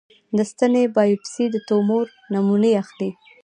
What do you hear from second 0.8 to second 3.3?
بایوپسي د تومور نمونې اخلي.